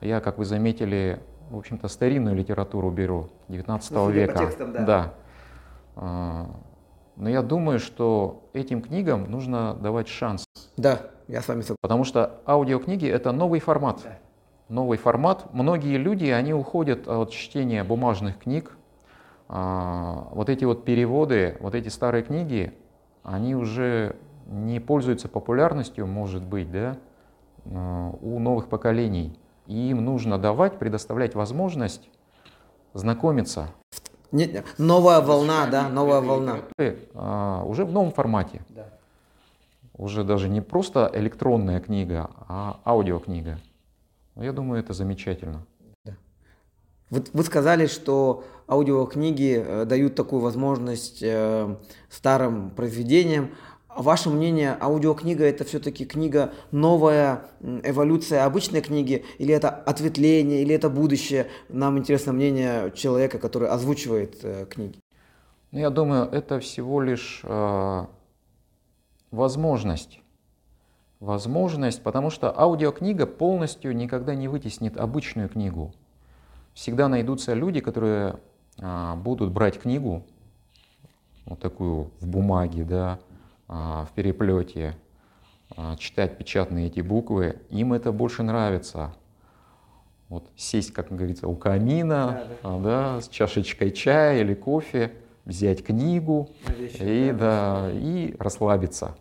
[0.00, 4.32] Я, как вы заметили, в общем-то, старинную литературу беру 19 ну, века.
[4.32, 4.84] По текстам, да.
[4.86, 5.14] да.
[5.96, 6.46] А,
[7.16, 10.46] но я думаю, что этим книгам нужно давать шанс.
[10.78, 11.76] Да, я с вами согласен.
[11.82, 14.00] Потому что аудиокниги— это новый формат.
[14.02, 14.18] Да.
[14.70, 15.52] Новый формат.
[15.52, 18.78] Многие люди, они уходят от чтения бумажных книг.
[19.50, 22.72] А, вот эти вот переводы, вот эти старые книги,
[23.22, 26.96] они уже не пользуются популярностью, может быть, да,
[27.64, 29.38] э, у новых поколений.
[29.66, 32.08] И им нужно давать, предоставлять возможность
[32.94, 33.68] знакомиться.
[34.32, 36.58] Нет, новая волна, да, новая волна.
[37.14, 38.62] А, уже в новом формате.
[38.70, 38.86] Да.
[39.94, 43.58] Уже даже не просто электронная книга, а аудиокнига.
[44.36, 45.66] Я думаю, это замечательно.
[47.12, 51.76] Вы, вы сказали, что аудиокниги э, дают такую возможность э,
[52.08, 53.50] старым произведениям.
[53.94, 60.88] Ваше мнение, аудиокнига это все-таки книга новая, эволюция обычной книги, или это ответвление, или это
[60.88, 61.48] будущее?
[61.68, 64.98] Нам интересно мнение человека, который озвучивает э, книги.
[65.70, 68.06] Ну, я думаю, это всего лишь э,
[69.30, 70.20] возможность.
[71.20, 75.92] Возможность, потому что аудиокнига полностью никогда не вытеснит обычную книгу
[76.74, 78.36] всегда найдутся люди, которые
[78.78, 80.24] а, будут брать книгу,
[81.46, 83.18] вот такую в бумаге, да,
[83.68, 84.96] а, в переплете,
[85.76, 89.14] а, читать печатные эти буквы, им это больше нравится.
[90.28, 92.78] Вот сесть, как говорится, у камина, да, да.
[92.78, 95.12] Да, с чашечкой чая или кофе,
[95.44, 99.16] взять книгу Вещи, и, да, и расслабиться.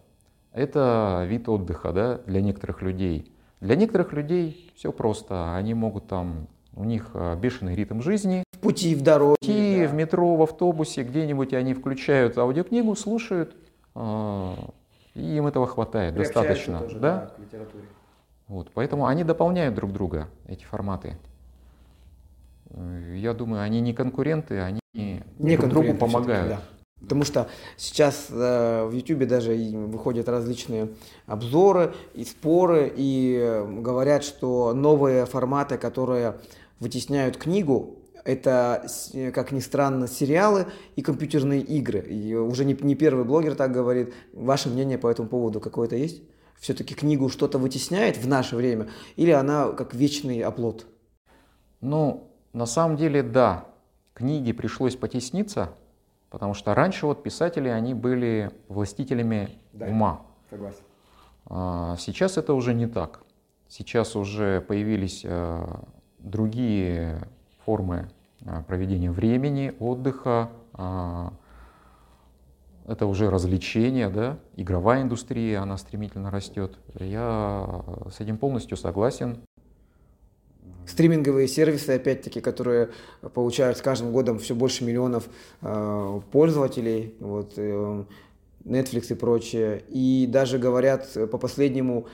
[0.54, 3.32] Это вид отдыха да, для некоторых людей.
[3.60, 5.56] Для некоторых людей все просто.
[5.56, 8.44] Они могут там у них а, бешеный ритм жизни.
[8.54, 9.36] В пути, в дороге.
[9.36, 9.88] В пути, да.
[9.88, 13.56] в метро, в автобусе, где-нибудь они включают аудиокнигу, слушают,
[13.96, 14.56] а,
[15.14, 16.80] и им этого хватает достаточно.
[16.80, 17.16] Тоже, да?
[17.16, 17.84] Да, к литературе.
[18.48, 21.18] Вот, поэтому они дополняют друг друга, эти форматы.
[22.70, 26.50] э, я думаю, они не конкуренты, они не друг другу помогают.
[26.50, 26.62] Да.
[27.02, 30.90] Потому что сейчас э, в YouTube даже выходят различные
[31.26, 36.38] обзоры и споры, и э, говорят, что новые форматы, которые
[36.80, 38.86] вытесняют книгу, это,
[39.34, 42.02] как ни странно, сериалы и компьютерные игры.
[42.02, 44.14] И уже не, не первый блогер так говорит.
[44.34, 46.22] Ваше мнение по этому поводу какое-то есть?
[46.60, 48.90] Все-таки книгу что-то вытесняет в наше время?
[49.16, 50.86] Или она как вечный оплот?
[51.80, 53.66] Ну, на самом деле, да.
[54.14, 55.74] Книги пришлось потесниться,
[56.32, 60.22] Потому что раньше вот писатели, они были властителями да, ума.
[60.50, 60.80] Согласен.
[61.46, 63.22] А, сейчас это уже не так.
[63.68, 65.84] Сейчас уже появились а,
[66.20, 67.28] другие
[67.66, 68.10] формы
[68.46, 70.50] а, проведения времени, отдыха.
[72.88, 76.80] Это уже развлечение, да, игровая индустрия, она стремительно растет.
[76.96, 79.44] Я с этим полностью согласен
[80.86, 82.90] стриминговые сервисы, опять-таки, которые
[83.34, 85.30] получают с каждым годом все больше миллионов
[85.62, 88.04] э, пользователей, вот, э,
[88.66, 89.84] Netflix и прочее.
[89.90, 92.08] И даже говорят по последнему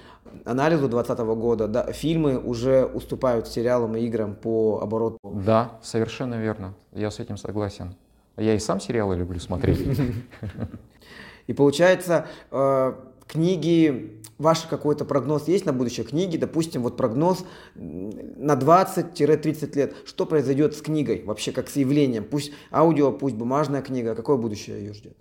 [0.45, 5.17] анализу 2020 года, да, фильмы уже уступают сериалам и играм по обороту.
[5.23, 6.73] Да, совершенно верно.
[6.93, 7.95] Я с этим согласен.
[8.37, 9.79] Я и сам сериалы люблю смотреть.
[11.47, 12.93] И получается, э,
[13.27, 20.25] книги, ваш какой-то прогноз есть на будущее книги, допустим, вот прогноз на 20-30 лет, что
[20.25, 24.93] произойдет с книгой, вообще как с явлением, пусть аудио, пусть бумажная книга, какое будущее ее
[24.93, 25.17] ждет?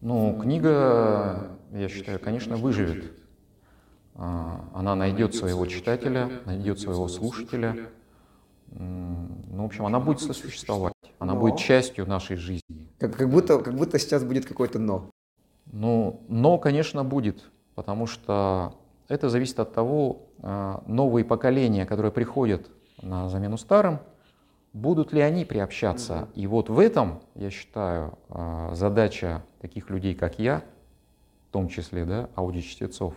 [0.00, 3.12] Ну, книга, я считаю, конечно, выживет.
[4.14, 7.90] А, она найдет своего читателя, найдет своего слушателя.
[8.70, 10.94] Ну, в общем, она будет существовать.
[11.18, 11.40] Она но...
[11.40, 12.88] будет частью нашей жизни.
[12.98, 15.10] Как, как, будто, как будто сейчас будет какое-то но.
[15.72, 18.74] Ну, но, конечно, будет, потому что
[19.08, 22.70] это зависит от того, а, новые поколения, которые приходят
[23.02, 24.00] на замену старым,
[24.72, 26.28] будут ли они приобщаться.
[26.34, 30.62] И вот в этом, я считаю, а, задача таких людей, как я,
[31.48, 33.14] в том числе, да, аудиочтецов,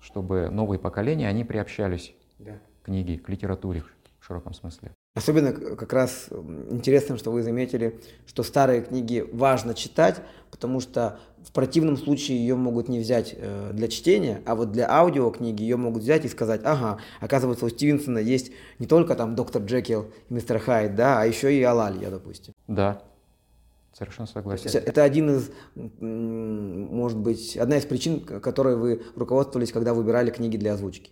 [0.00, 2.52] чтобы новые поколения, они приобщались да.
[2.82, 3.82] к книге, к литературе
[4.18, 4.92] в широком смысле.
[5.18, 6.28] Особенно как раз
[6.70, 12.54] интересно, что вы заметили, что старые книги важно читать, потому что в противном случае ее
[12.54, 16.60] могут не взять э, для чтения, а вот для аудиокниги ее могут взять и сказать,
[16.64, 21.26] ага, оказывается, у Стивенсона есть не только там доктор Джекил и мистер Хайд, да, а
[21.26, 22.54] еще и Алалья, допустим.
[22.68, 23.02] Да,
[23.92, 24.70] совершенно согласен.
[24.84, 30.74] Это один из, может быть, одна из причин, которой вы руководствовались, когда выбирали книги для
[30.74, 31.10] озвучки.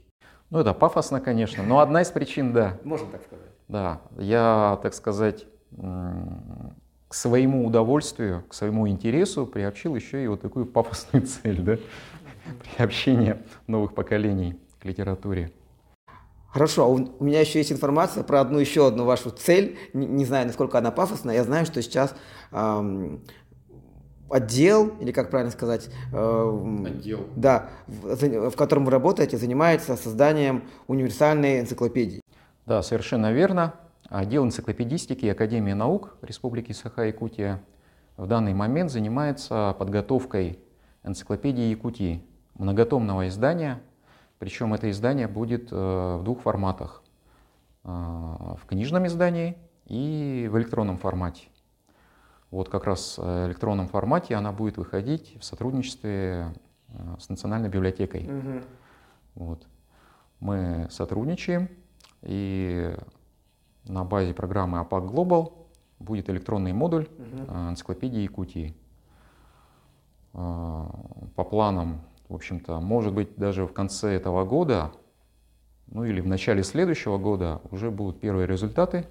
[0.50, 2.78] Ну, это пафосно, конечно, но одна из причин, да.
[2.84, 3.55] Можно так сказать.
[3.68, 10.66] Да, я, так сказать, к своему удовольствию, к своему интересу приобщил еще и вот такую
[10.66, 11.78] пафосную цель, да,
[12.76, 15.52] приобщение новых поколений к литературе.
[16.48, 19.76] Хорошо, а у меня еще есть информация про одну еще одну вашу цель.
[19.92, 21.34] Не, не знаю, насколько она пафосная.
[21.34, 22.14] Я знаю, что сейчас
[22.50, 23.22] эм,
[24.30, 27.26] отдел, или как правильно сказать, э, отдел.
[27.36, 32.22] Да, в, в котором вы работаете, занимается созданием универсальной энциклопедии.
[32.66, 33.74] Да, совершенно верно.
[34.08, 37.60] Отдел энциклопедистики Академии наук Республики Саха-Якутия
[38.16, 40.58] в данный момент занимается подготовкой
[41.04, 42.24] энциклопедии Якутии,
[42.54, 43.80] многотомного издания,
[44.38, 47.02] причем это издание будет э, в двух форматах.
[47.84, 51.44] Э, в книжном издании и в электронном формате.
[52.50, 56.52] Вот как раз в электронном формате она будет выходить в сотрудничестве
[56.88, 58.26] э, с Национальной библиотекой.
[58.26, 58.62] Угу.
[59.36, 59.66] Вот.
[60.40, 61.68] Мы сотрудничаем,
[62.26, 62.94] и
[63.84, 65.52] на базе программы APAC Global
[65.98, 67.70] будет электронный модуль угу.
[67.70, 68.74] энциклопедии Якутии.
[70.34, 70.90] А,
[71.36, 74.92] по планам, в общем-то, может быть, даже в конце этого года,
[75.86, 79.06] ну или в начале следующего года уже будут первые результаты.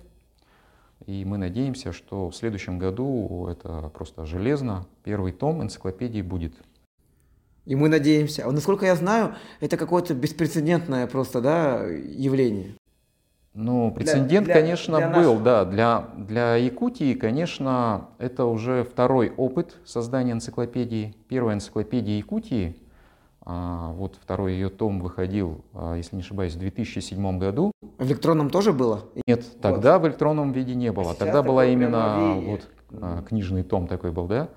[1.06, 6.54] И мы надеемся, что в следующем году это просто железно, первый том энциклопедии будет.
[7.66, 8.48] И мы надеемся.
[8.48, 12.76] А насколько я знаю, это какое-то беспрецедентное просто да, явление.
[13.56, 15.40] Ну, прецедент, для, конечно, для был, нашего.
[15.40, 15.66] да.
[15.66, 21.16] Для, для Якутии, конечно, это уже второй опыт создания энциклопедии.
[21.30, 22.76] Первая энциклопедия Якутии,
[23.46, 27.72] а, вот второй ее том выходил, а, если не ошибаюсь, в 2007 году.
[27.98, 29.06] В электронном тоже было?
[29.26, 30.04] Нет, тогда вот.
[30.04, 31.12] в электронном виде не было.
[31.12, 34.50] А тогда была именно вот, а, книжный том такой был, да.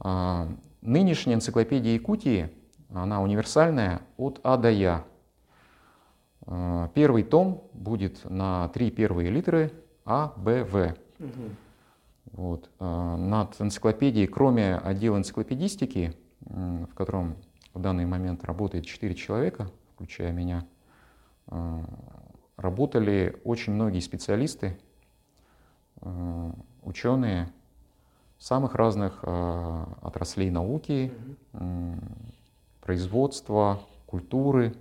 [0.00, 0.48] А,
[0.80, 2.48] нынешняя энциклопедия Якутии,
[2.94, 5.04] она универсальная от А до Я.
[6.46, 9.72] А, первый том будет на три первые литеры
[10.04, 10.94] А, Б, В.
[11.18, 11.30] Угу.
[12.32, 12.70] Вот.
[12.78, 17.36] А, над энциклопедией, кроме отдела энциклопедистики, в котором
[17.72, 20.66] в данный момент работает четыре человека, включая меня,
[21.46, 21.84] а,
[22.56, 24.78] работали очень многие специалисты,
[26.00, 26.52] э,
[26.82, 27.52] ученые
[28.38, 31.12] самых разных э, отраслей науки,
[31.52, 31.94] э,
[32.80, 34.74] производства, культуры.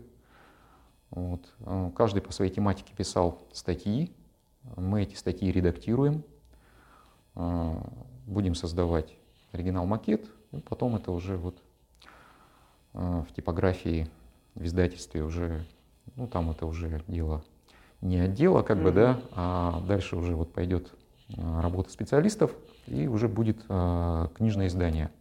[1.12, 1.42] Вот.
[1.60, 4.12] Э, каждый по своей тематике писал статьи.
[4.78, 6.24] Мы эти статьи редактируем,
[7.36, 7.76] э,
[8.26, 9.14] будем создавать
[9.52, 11.58] оригинал-макет, и потом это уже вот
[12.94, 14.08] э, в типографии,
[14.56, 15.66] в издательстве уже,
[16.16, 17.44] ну там это уже дело
[18.02, 18.84] не отдела, как mm-hmm.
[18.84, 20.92] бы, да, а дальше уже вот пойдет
[21.38, 22.52] работа специалистов,
[22.88, 25.12] и уже будет книжное издание.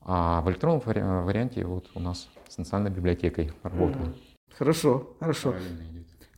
[0.00, 4.14] А в электронном варианте вот у нас с национальной библиотекой работаем.
[4.56, 5.54] Хорошо, хорошо.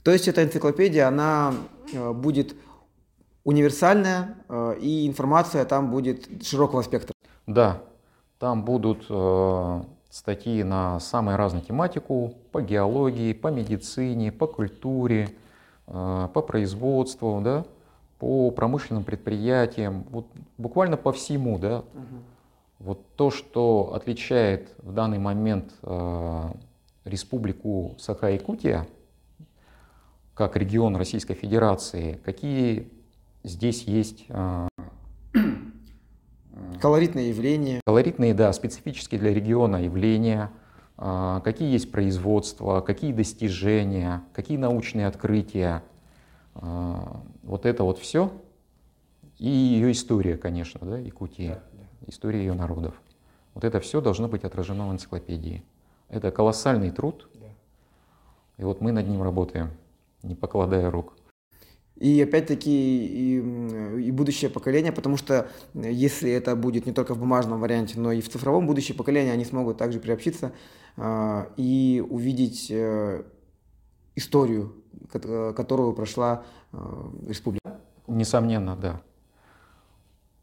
[0.02, 1.54] То есть эта энциклопедия, она
[1.92, 2.54] э, будет
[3.44, 7.14] универсальная, э, и информация там будет широкого спектра.
[7.46, 7.82] Да,
[8.38, 15.30] там будут э, статьи на самую разную тематику, по геологии, по медицине, по культуре,
[15.86, 17.64] э, по производству, да,
[18.18, 20.26] по промышленным предприятиям, вот
[20.58, 21.78] буквально по всему, да.
[21.78, 21.84] Угу.
[22.80, 26.50] Вот то, что отличает в данный момент э,
[27.04, 28.86] республику Саха-Якутия
[30.34, 32.90] как регион Российской Федерации, какие
[33.42, 34.68] здесь есть э,
[36.80, 37.80] колоритные явления.
[37.84, 40.50] Колоритные, да, специфические для региона явления,
[40.96, 45.82] э, какие есть производства, какие достижения, какие научные открытия,
[46.54, 48.32] а, вот это вот все.
[49.38, 51.84] И ее история, конечно, да, Якутии, да, да.
[52.06, 53.00] история ее народов.
[53.54, 55.64] Вот это все должно быть отражено в энциклопедии.
[56.10, 57.28] Это колоссальный труд.
[58.58, 59.70] И вот мы над ним работаем,
[60.22, 61.14] не покладая рук.
[61.96, 63.36] И опять-таки и,
[64.02, 68.20] и будущее поколение, потому что если это будет не только в бумажном варианте, но и
[68.20, 70.52] в цифровом будущее поколение, они смогут также приобщиться
[70.96, 73.22] э, и увидеть э,
[74.14, 74.80] историю
[75.12, 76.78] Э, которую прошла э,
[77.26, 77.80] республика?
[78.06, 79.00] Несомненно, да.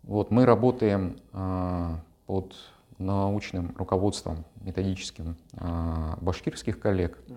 [0.04, 2.56] Вот мы работаем э, под
[2.98, 5.38] научным руководством методическим
[6.22, 7.36] башкирских коллег, угу.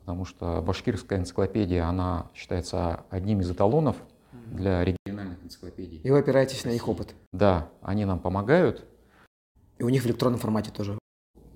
[0.00, 4.56] потому что башкирская энциклопедия, она считается одним из эталонов угу.
[4.56, 6.00] для региональных энциклопедий.
[6.02, 7.14] И вы опираетесь на их опыт?
[7.32, 8.84] Да, они нам помогают.
[9.78, 10.98] И у них в электронном формате тоже?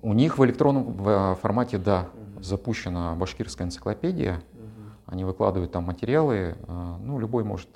[0.01, 2.43] У них в электронном формате, да, угу.
[2.43, 4.41] запущена башкирская энциклопедия.
[5.05, 7.67] Они выкладывают там материалы, а, ну, любой может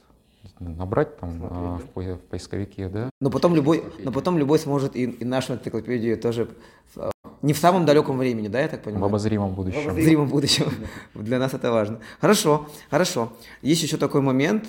[0.60, 2.15] набрать там Смотреть, а, в, да?
[2.15, 3.10] в поисковике, да.
[3.21, 6.49] Но потом любой, но потом любой сможет и, и нашу энциклопедию тоже
[6.95, 9.03] а, не в самом далеком времени, да, я так понимаю?
[9.03, 9.84] В обозримом будущем.
[9.84, 10.65] В обозримом будущем.
[11.13, 11.99] Для нас это важно.
[12.19, 13.34] Хорошо, хорошо.
[13.62, 14.65] Есть еще такой момент.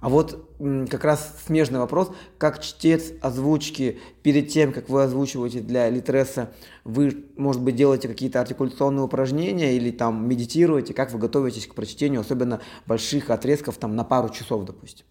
[0.00, 0.50] А вот
[0.90, 6.52] как раз смежный вопрос, как чтец озвучки, перед тем, как вы озвучиваете для Литреса,
[6.84, 12.20] вы, может быть, делаете какие-то артикуляционные упражнения или там медитируете, как вы готовитесь к прочтению,
[12.20, 15.06] особенно больших отрезков там на пару часов, допустим?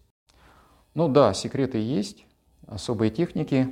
[0.94, 2.24] Ну да, секреты есть,
[2.66, 3.68] особые техники.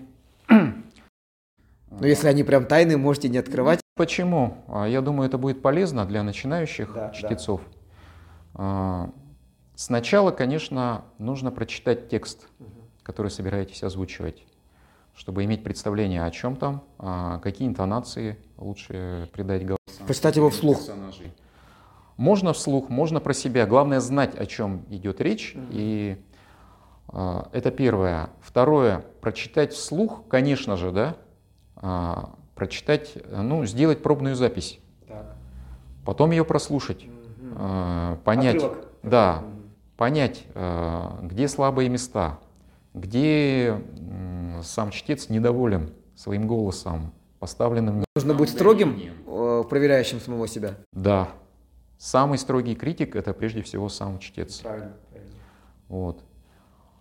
[0.48, 3.80] Но если они прям тайные, можете не открывать.
[3.94, 4.64] Почему?
[4.66, 7.60] А, я думаю, это будет полезно для начинающих да, чтецов.
[8.54, 9.12] Да.
[9.76, 12.46] Сначала, конечно, нужно прочитать текст,
[13.02, 14.44] который собираетесь озвучивать,
[15.16, 20.06] чтобы иметь представление, о чем там, а какие интонации лучше придать голосам.
[20.06, 20.78] Прочитать его вслух.
[20.78, 21.32] Персонажей.
[22.16, 23.66] Можно вслух, можно про себя.
[23.66, 25.54] Главное знать, о чем идет речь.
[25.56, 25.64] Угу.
[25.70, 26.22] И
[27.12, 28.30] э, это первое.
[28.40, 31.16] Второе, прочитать вслух, конечно же, да,
[31.82, 32.14] э,
[32.54, 34.78] прочитать, ну, сделать пробную запись.
[35.08, 35.34] Так.
[36.04, 37.14] Потом ее прослушать, угу.
[37.58, 38.56] э, понять.
[38.56, 38.86] Отрывок.
[39.02, 39.44] Да,
[39.96, 42.38] понять, э, где слабые места,
[42.92, 43.82] где
[44.62, 48.04] сам чтец недоволен своим голосом, поставленным...
[48.14, 50.76] Нужно быть строгим, э, проверяющим самого себя.
[50.92, 51.28] Да.
[51.98, 54.60] Самый строгий критик– это прежде всего сам чтец.
[54.60, 55.32] Правильно, правильно.
[55.88, 56.22] Вот.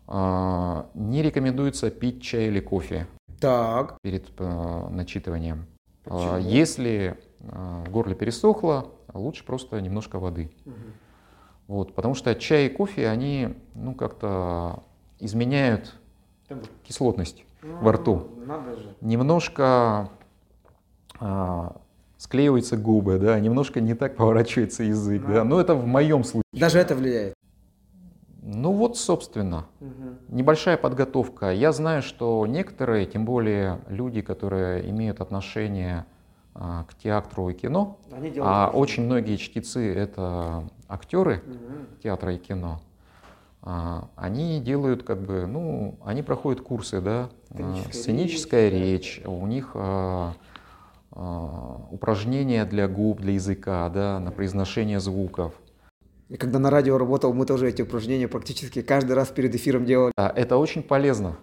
[0.08, 3.08] А, не рекомендуется пить чай или кофе
[3.40, 3.98] так.
[4.02, 5.68] перед э, начитыванием.
[6.06, 6.50] А, Почему?
[6.50, 10.52] Если в горле пересохло, лучше просто немножко воды.
[10.66, 10.74] Угу.
[11.67, 14.84] Вот, потому что чай и кофе, они ну, как-то
[15.20, 15.95] изменяют
[16.84, 18.28] кислотность ну, во рту.
[18.45, 18.95] Надо же.
[19.01, 20.09] Немножко
[21.20, 21.78] а,
[22.18, 25.34] склеиваются губы, да, немножко не так поворачивается язык, надо.
[25.36, 25.43] да.
[25.43, 26.43] Но это в моем случае.
[26.51, 27.34] Даже это влияет.
[28.41, 30.18] Ну вот, собственно, угу.
[30.28, 31.51] небольшая подготовка.
[31.51, 36.05] Я знаю, что некоторые, тем более люди, которые имеют отношение
[36.53, 37.99] а, к театру и кино,
[38.39, 41.42] а очень многие чтецы это актеры
[42.02, 42.82] театра и кино,
[43.62, 49.48] а, они делают как бы, ну, они проходят курсы, да, сценическая, сценическая речь, речь, у
[49.48, 50.34] них а,
[51.12, 55.54] а, упражнения для губ, для языка, да, на произношение звуков.
[56.28, 60.14] И когда на радио работал, мы тоже эти упражнения практически каждый раз перед эфиром делали.
[60.18, 61.38] Это очень полезно.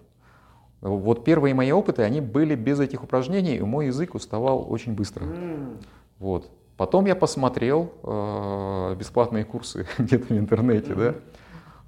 [0.81, 5.25] Вот первые мои опыты, они были без этих упражнений, и мой язык уставал очень быстро.
[5.25, 5.83] Mm.
[6.19, 6.51] Вот.
[6.81, 10.97] Потом я посмотрел э, бесплатные курсы где-то в интернете, mm-hmm.
[10.97, 11.15] да,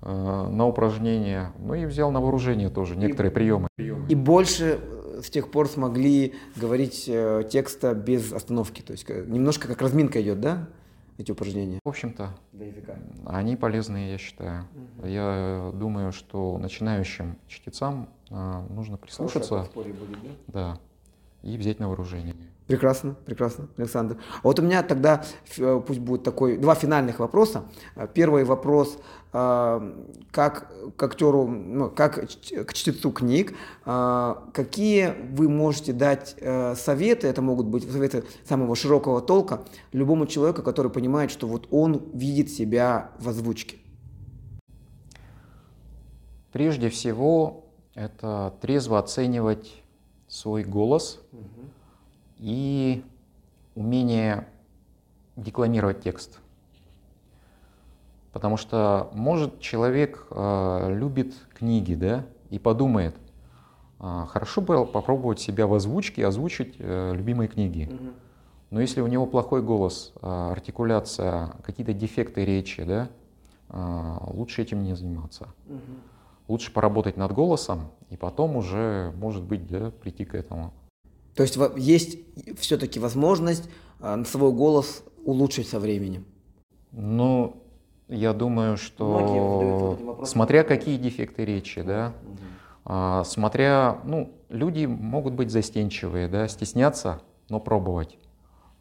[0.03, 3.67] э, на упражнения, ну и взял на вооружение тоже некоторые и, приемы.
[4.07, 9.67] И больше э, с тех пор смогли говорить э, текста без остановки, то есть немножко
[9.67, 10.67] как разминка идет, да?
[11.17, 11.79] эти упражнения?
[11.83, 12.29] В общем-то,
[13.25, 14.67] они полезные, я считаю.
[14.99, 15.07] Угу.
[15.07, 19.67] Я думаю, что начинающим чтецам а, нужно прислушаться.
[19.73, 19.95] Будет,
[20.47, 20.75] да?
[20.75, 20.79] да.
[21.43, 22.35] И взять на вооружение.
[22.67, 24.17] Прекрасно, прекрасно, Александр.
[24.37, 25.25] А вот у меня тогда
[25.57, 27.65] э, пусть будет такой два финальных вопроса.
[28.13, 28.97] Первый вопрос,
[29.33, 29.83] а,
[30.31, 37.41] как к актеру, ну, как к чтецу книг, какие вы можете дать э, советы, это
[37.41, 43.11] могут быть советы самого широкого толка, любому человеку, который понимает, что вот он видит себя
[43.19, 43.77] в озвучке?
[46.53, 49.82] Прежде всего, это трезво оценивать
[50.33, 51.43] свой голос угу.
[52.39, 53.03] и
[53.75, 54.47] умение
[55.35, 56.39] декламировать текст.
[58.31, 63.15] Потому что, может, человек э, любит книги, да, и подумает,
[63.99, 67.95] э, хорошо бы попробовать себя в озвучке, озвучить э, любимые книги.
[68.71, 73.07] Но если у него плохой голос, э, артикуляция, какие-то дефекты речи, да,
[73.69, 75.49] э, лучше этим не заниматься.
[75.67, 76.12] Угу
[76.47, 80.73] лучше поработать над голосом, и потом уже, может быть, да, прийти к этому.
[81.35, 82.19] То есть есть
[82.59, 83.69] все-таки возможность
[83.99, 86.25] а, свой голос улучшить со временем?
[86.91, 87.63] Ну,
[88.07, 92.37] я думаю, что смотря какие дефекты речи, да, угу.
[92.85, 98.17] а, смотря, ну, люди могут быть застенчивые, да, стесняться, но пробовать.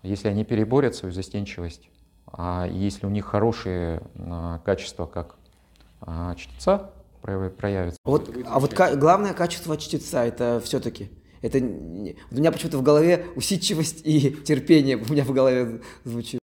[0.02, 1.88] Если они переборят свою застенчивость,
[2.26, 5.36] а если у них хорошие а, качества как
[6.00, 6.90] а, чтеца,
[7.22, 7.98] проявится.
[8.04, 11.10] Вот, а вот ка- главное качество чтеца это все-таки
[11.42, 16.38] это у меня почему-то в голове усидчивость и терпение у меня в голове звучит.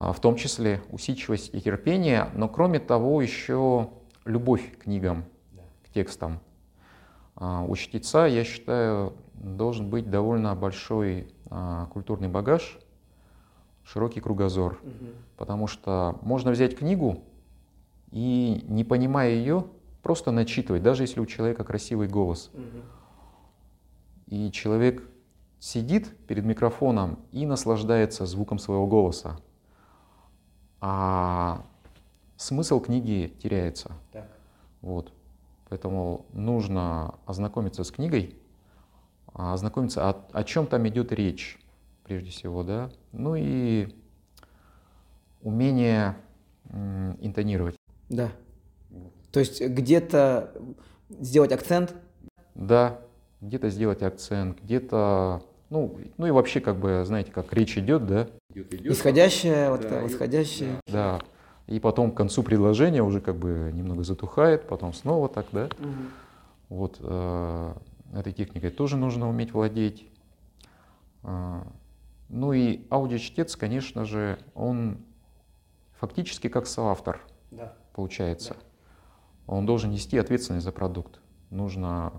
[0.00, 3.90] А в том числе усидчивость и терпение, но кроме того еще
[4.24, 5.24] любовь к книгам,
[5.84, 6.40] к текстам.
[7.34, 12.78] А у чтеца, я считаю, должен быть довольно большой а, культурный багаж,
[13.84, 15.06] широкий кругозор, угу.
[15.36, 17.22] потому что можно взять книгу
[18.10, 19.66] и, не понимая ее,
[20.02, 22.50] Просто начитывать, даже если у человека красивый голос.
[24.26, 25.02] И человек
[25.58, 29.40] сидит перед микрофоном и наслаждается звуком своего голоса.
[30.80, 31.64] А
[32.36, 33.92] смысл книги теряется.
[34.12, 34.28] Так.
[34.80, 35.12] Вот.
[35.68, 38.36] Поэтому нужно ознакомиться с книгой,
[39.34, 41.58] а ознакомиться, о, о чем там идет речь,
[42.04, 42.90] прежде всего, да.
[43.12, 43.94] Ну и
[45.42, 46.16] умение
[47.20, 47.76] интонировать.
[48.08, 48.30] Да.
[49.38, 50.52] То есть где-то
[51.10, 51.94] сделать акцент?
[52.56, 52.98] Да,
[53.40, 58.26] где-то сделать акцент, где-то, ну, ну и вообще, как бы, знаете, как речь идет, да?
[58.52, 60.80] Идет, идет, Исходящая, вот да, восходящая.
[60.88, 61.20] Да.
[61.68, 65.66] И потом к концу предложения уже как бы немного затухает, потом снова так, да?
[65.66, 65.94] Угу.
[66.70, 67.72] Вот э,
[68.14, 70.04] этой техникой тоже нужно уметь владеть.
[71.22, 71.60] Э,
[72.28, 74.98] ну и аудиочтец, конечно же, он
[76.00, 77.20] фактически как соавтор
[77.52, 77.76] да.
[77.92, 78.54] получается.
[78.58, 78.67] Да
[79.48, 81.20] он должен нести ответственность за продукт.
[81.50, 82.12] Нужно,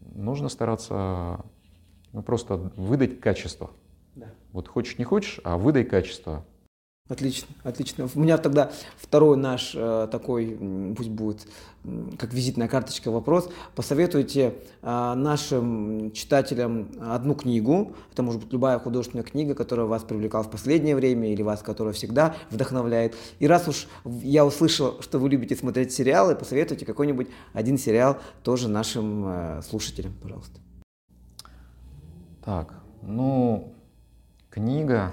[0.00, 1.44] нужно стараться
[2.12, 3.70] ну, просто выдать качество.
[4.14, 4.32] Да.
[4.52, 6.44] Вот хочешь, не хочешь, а выдай качество.
[7.08, 8.08] Отлично, отлично.
[8.12, 10.58] У меня тогда второй наш э, такой,
[10.96, 11.46] пусть будет
[12.18, 13.48] как визитная карточка вопрос.
[13.76, 17.94] Посоветуйте э, нашим читателям одну книгу.
[18.10, 21.94] Это может быть любая художественная книга, которая вас привлекала в последнее время или вас, которая
[21.94, 23.14] всегда вдохновляет.
[23.38, 28.68] И раз уж я услышал, что вы любите смотреть сериалы, посоветуйте какой-нибудь один сериал тоже
[28.68, 30.58] нашим э, слушателям, пожалуйста.
[32.44, 33.74] Так, ну,
[34.50, 35.12] книга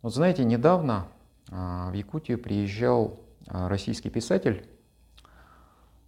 [0.00, 1.08] вот знаете, недавно
[1.50, 3.18] а, в Якутию приезжал
[3.48, 4.64] а, российский писатель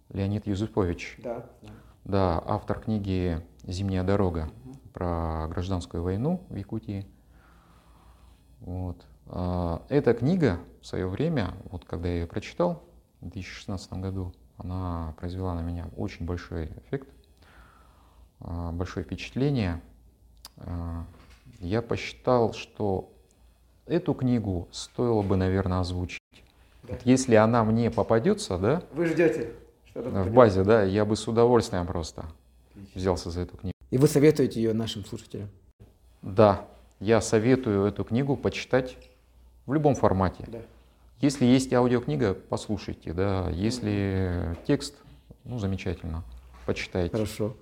[0.09, 1.19] Леонид Юзупович.
[1.21, 1.45] Да,
[2.05, 2.41] да.
[2.45, 4.77] автор книги «Зимняя дорога» угу.
[4.93, 7.05] про гражданскую войну в Якутии.
[8.61, 9.05] Вот.
[9.27, 12.83] А, эта книга в свое время, вот когда я ее прочитал
[13.19, 17.09] в 2016 году, она произвела на меня очень большой эффект,
[18.39, 19.81] большое впечатление.
[21.59, 23.10] Я посчитал, что
[23.91, 26.19] эту книгу стоило бы, наверное, озвучить.
[26.83, 26.93] Да.
[26.93, 28.83] Вот если она мне попадется, да?
[28.93, 29.51] Вы ждете?
[29.93, 32.25] В базе, да, я бы с удовольствием просто
[32.71, 32.91] Отлично.
[32.99, 33.75] взялся за эту книгу.
[33.89, 35.49] И вы советуете ее нашим слушателям?
[36.21, 36.65] Да,
[37.01, 38.97] я советую эту книгу почитать
[39.65, 40.45] в любом формате.
[40.47, 40.59] Да.
[41.19, 43.49] Если есть аудиокнига, послушайте, да.
[43.51, 44.95] Если текст,
[45.43, 46.23] ну, замечательно,
[46.65, 47.11] почитайте.
[47.11, 47.55] Хорошо.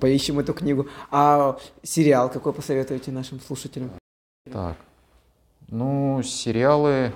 [0.00, 0.88] Поищем эту книгу.
[1.10, 3.90] А сериал какой посоветуете нашим слушателям?
[4.50, 4.76] Так,
[5.68, 7.12] ну, сериалы,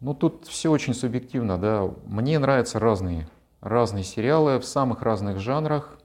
[0.00, 1.90] ну, тут все очень субъективно, да.
[2.06, 3.28] Мне нравятся разные,
[3.60, 5.98] разные сериалы в самых разных жанрах.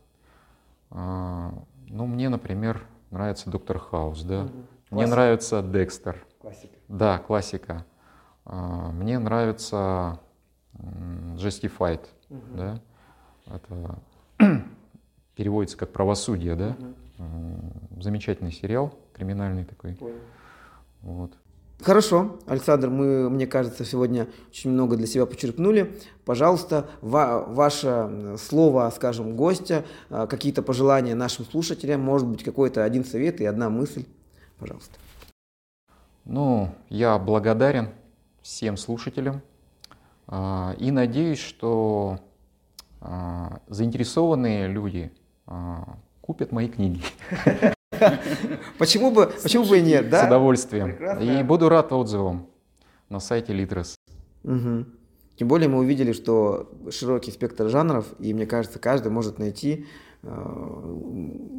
[0.90, 1.54] А,
[1.88, 4.44] ну, мне, например, нравится Доктор Хаус, да.
[4.44, 4.52] Угу.
[4.92, 6.18] Мне нравится Декстер.
[6.40, 6.76] Классика.
[6.88, 7.86] Да, классика.
[8.46, 10.20] А, мне нравится
[11.36, 12.42] Justified, угу.
[12.56, 12.80] да.
[13.48, 14.00] Это
[15.36, 16.76] переводится как правосудие, да.
[17.18, 18.02] Угу.
[18.02, 19.96] Замечательный сериал, криминальный такой.
[19.96, 20.16] Понял.
[21.02, 21.34] Вот.
[21.84, 25.98] Хорошо, Александр, мы, мне кажется, сегодня очень много для себя почерпнули.
[26.26, 33.04] Пожалуйста, ва- ваше слово, скажем, гостя, а, какие-то пожелания нашим слушателям, может быть, какой-то один
[33.04, 34.06] совет и одна мысль.
[34.60, 34.94] Пожалуйста.
[36.26, 37.90] Ну, я благодарен
[38.44, 39.42] всем слушателям
[40.28, 42.20] а, и надеюсь, что
[43.00, 45.12] а, заинтересованные люди
[46.22, 47.02] купят мои книги.
[48.78, 50.24] Почему бы, почему бы и нет, да?
[50.24, 50.92] С удовольствием.
[51.22, 52.48] И буду рад отзывам
[53.10, 53.54] на сайте.
[54.44, 54.86] Угу.
[55.36, 59.86] Тем более мы увидели, что широкий спектр жанров, и мне кажется, каждый может найти,
[60.24, 60.28] э,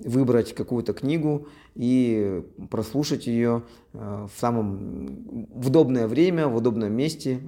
[0.05, 7.41] выбрать какую-то книгу и прослушать ее э, в самом в удобное время, в удобном месте.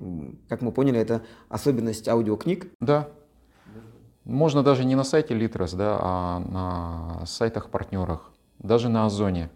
[0.48, 2.66] Как мы поняли, это особенность аудиокниг.
[2.80, 3.08] Да.
[4.24, 8.33] Можно даже не на сайте Литрес, да, а на сайтах-партнерах
[8.64, 9.50] даже на Озоне,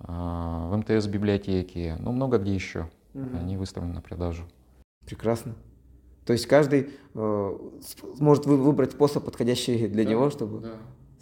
[0.00, 2.88] а, в МТС-библиотеке, ну много где еще.
[3.14, 3.36] Угу.
[3.36, 4.44] Они выставлены на продажу.
[5.04, 5.54] Прекрасно.
[6.24, 7.58] То есть каждый э,
[8.18, 10.72] может выбрать способ, подходящий для да, него, чтобы да.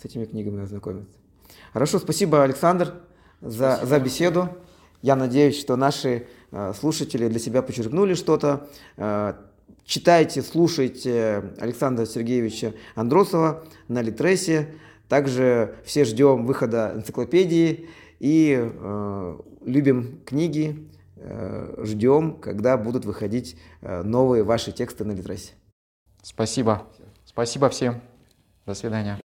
[0.00, 1.16] с этими книгами ознакомиться.
[1.72, 2.94] Хорошо, спасибо, Александр,
[3.40, 3.86] за, спасибо.
[3.86, 4.48] за беседу.
[5.02, 8.68] Я надеюсь, что наши э, слушатели для себя почерпнули что-то.
[8.96, 9.34] Э,
[9.84, 14.74] читайте, слушайте Александра Сергеевича Андросова на Литресе.
[15.08, 17.88] Также все ждем выхода энциклопедии
[18.18, 25.52] и э, любим книги, э, ждем, когда будут выходить э, новые ваши тексты на Литресе.
[26.22, 26.86] Спасибо.
[27.24, 28.00] Спасибо всем.
[28.64, 29.25] До свидания.